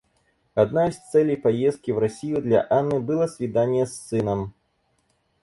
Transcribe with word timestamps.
Одна 0.55 0.87
из 0.87 0.97
целей 1.11 1.35
поездки 1.35 1.91
в 1.91 1.99
Россию 1.99 2.41
для 2.41 2.65
Анны 2.71 2.99
было 2.99 3.27
свидание 3.27 3.85
с 3.85 3.95
сыном. 3.95 4.55